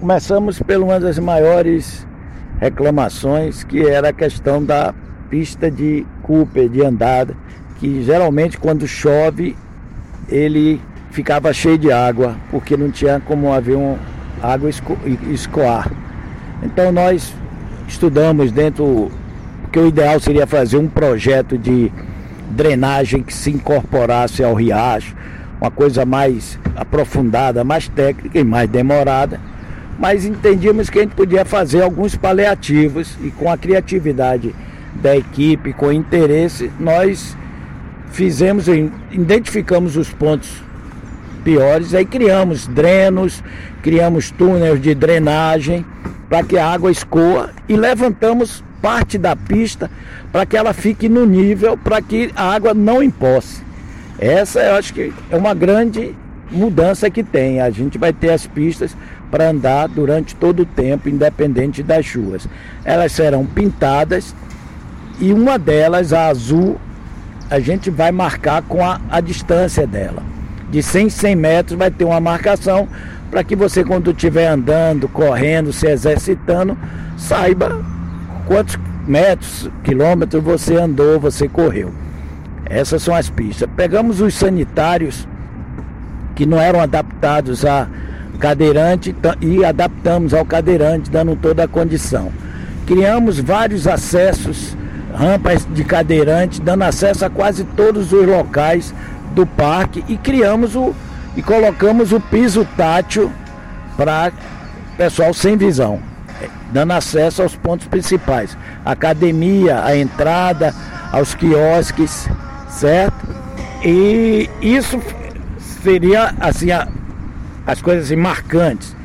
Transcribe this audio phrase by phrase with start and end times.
[0.00, 2.06] Começamos por uma das maiores
[2.58, 4.94] reclamações, que era a questão da
[5.28, 7.36] pista de Cooper, de andada,
[7.78, 9.54] que geralmente quando chove
[10.26, 13.98] ele ficava cheio de água, porque não tinha como haver um,
[14.42, 14.96] água esco,
[15.30, 15.92] escoar.
[16.62, 17.34] Então nós
[17.86, 19.12] estudamos dentro,
[19.60, 21.92] porque o ideal seria fazer um projeto de
[22.52, 25.14] drenagem que se incorporasse ao riacho,
[25.60, 29.38] uma coisa mais aprofundada, mais técnica e mais demorada,
[30.00, 34.54] mas entendíamos que a gente podia fazer alguns paliativos e com a criatividade
[34.94, 37.36] da equipe, com interesse, nós
[38.10, 38.66] fizemos,
[39.12, 40.62] identificamos os pontos
[41.44, 43.44] piores, aí criamos drenos,
[43.82, 45.84] criamos túneis de drenagem
[46.30, 49.90] para que a água escoa e levantamos parte da pista
[50.32, 53.62] para que ela fique no nível para que a água não emposse.
[54.18, 56.14] Essa eu acho que é uma grande
[56.50, 57.60] mudança que tem.
[57.60, 58.96] A gente vai ter as pistas
[59.30, 62.48] para andar durante todo o tempo, independente das chuvas.
[62.84, 64.34] Elas serão pintadas
[65.20, 66.78] e uma delas, a azul,
[67.50, 70.22] a gente vai marcar com a, a distância dela.
[70.70, 72.88] De 100 em 100 metros vai ter uma marcação
[73.30, 76.76] para que você, quando estiver andando, correndo, se exercitando,
[77.18, 77.84] saiba
[78.46, 81.92] quantos metros, quilômetros você andou, você correu.
[82.64, 83.68] Essas são as pistas.
[83.76, 85.28] Pegamos os sanitários
[86.40, 87.86] que não eram adaptados a
[88.38, 92.32] cadeirante e adaptamos ao cadeirante, dando toda a condição.
[92.86, 94.74] Criamos vários acessos,
[95.14, 98.94] rampas de cadeirante, dando acesso a quase todos os locais
[99.34, 100.94] do parque e criamos o
[101.36, 103.30] e colocamos o piso tátil
[103.94, 104.32] para
[104.96, 106.00] pessoal sem visão,
[106.72, 110.74] dando acesso aos pontos principais, academia, a entrada,
[111.12, 112.30] aos quiosques,
[112.70, 113.28] certo?
[113.84, 114.98] E isso
[115.82, 116.88] seria assim a,
[117.66, 118.96] as coisas assim, marcantes.